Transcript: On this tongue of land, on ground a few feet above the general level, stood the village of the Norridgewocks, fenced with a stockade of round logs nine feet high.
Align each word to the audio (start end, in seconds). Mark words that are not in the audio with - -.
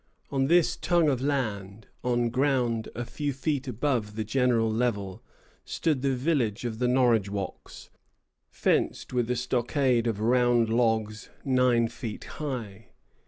On 0.31 0.47
this 0.47 0.77
tongue 0.77 1.09
of 1.09 1.21
land, 1.21 1.85
on 2.03 2.31
ground 2.31 2.89
a 2.95 3.05
few 3.05 3.31
feet 3.33 3.67
above 3.67 4.15
the 4.15 4.23
general 4.23 4.71
level, 4.71 5.21
stood 5.63 6.01
the 6.01 6.15
village 6.15 6.65
of 6.65 6.79
the 6.79 6.87
Norridgewocks, 6.87 7.91
fenced 8.49 9.13
with 9.13 9.29
a 9.29 9.35
stockade 9.35 10.07
of 10.07 10.19
round 10.19 10.69
logs 10.69 11.29
nine 11.45 11.87
feet 11.87 12.23
high. 12.23 12.87